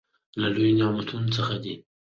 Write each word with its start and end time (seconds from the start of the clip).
له 0.39 0.47
لويو 0.53 0.77
نعمتونو 0.79 1.27
څخه 1.37 1.55
دى. 1.63 1.75